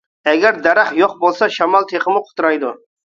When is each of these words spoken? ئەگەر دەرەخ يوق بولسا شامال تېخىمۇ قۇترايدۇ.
ئەگەر 0.29 0.55
دەرەخ 0.67 0.89
يوق 1.01 1.13
بولسا 1.25 1.49
شامال 1.59 1.87
تېخىمۇ 1.93 2.23
قۇترايدۇ. 2.31 2.73